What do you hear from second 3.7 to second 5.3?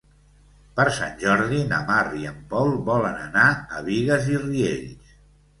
a Bigues i Riells.